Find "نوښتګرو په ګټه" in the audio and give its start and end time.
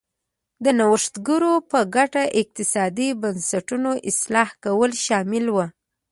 0.79-2.23